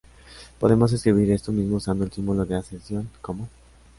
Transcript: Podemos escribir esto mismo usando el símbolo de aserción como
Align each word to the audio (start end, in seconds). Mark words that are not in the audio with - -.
Podemos 0.59 0.93
escribir 0.93 1.29
esto 1.31 1.51
mismo 1.51 1.75
usando 1.75 2.03
el 2.03 2.11
símbolo 2.11 2.43
de 2.43 2.55
aserción 2.55 3.07
como 3.21 3.47